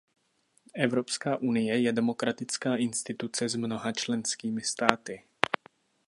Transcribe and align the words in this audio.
Evropská 0.75 1.37
unie 1.37 1.79
je 1.79 1.91
demokratická 1.93 2.75
instituce 2.75 3.49
s 3.49 3.55
mnoha 3.55 3.91
členskými 3.91 4.61
státy. 4.61 5.23